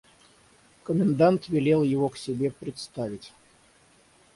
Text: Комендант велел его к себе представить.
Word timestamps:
Комендант 0.83 1.47
велел 1.47 1.83
его 1.83 2.09
к 2.09 2.17
себе 2.17 2.49
представить. 2.49 3.33